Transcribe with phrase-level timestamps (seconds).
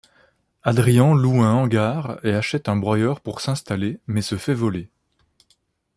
[0.63, 4.89] Adrian loue un hangar et achète un broyeur pour s'installer mais se fait voler.